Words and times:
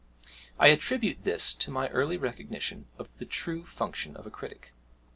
I 0.57 0.69
attribute 0.69 1.25
this 1.25 1.53
to 1.53 1.69
my 1.69 1.87
early 1.89 2.17
recognition 2.17 2.87
of 2.97 3.07
the 3.17 3.25
true 3.25 3.67
function 3.67 4.17
of 4.17 4.25
a 4.25 4.31
critic. 4.31 4.73